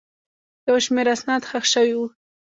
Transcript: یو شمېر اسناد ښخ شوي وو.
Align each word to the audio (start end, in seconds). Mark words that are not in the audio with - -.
یو 0.67 0.77
شمېر 0.85 1.07
اسناد 1.15 1.41
ښخ 1.49 1.63
شوي 1.73 1.93
وو. 1.97 2.05